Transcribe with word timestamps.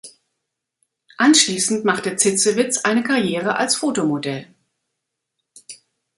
Anschließend 1.17 1.85
machte 1.85 2.15
Zitzewitz 2.15 2.79
eine 2.79 3.03
Karriere 3.03 3.57
als 3.57 3.75
Fotomodell. 3.75 4.47